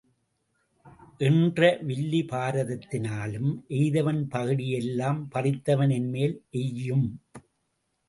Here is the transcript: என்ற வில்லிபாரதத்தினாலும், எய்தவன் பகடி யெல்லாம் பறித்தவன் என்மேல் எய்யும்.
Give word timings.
என்ற 1.19 1.59
வில்லிபாரதத்தினாலும், 1.87 3.51
எய்தவன் 3.79 4.27
பகடி 4.27 4.67
யெல்லாம் 4.73 5.21
பறித்தவன் 5.35 5.93
என்மேல் 5.93 6.37
எய்யும். 6.57 7.07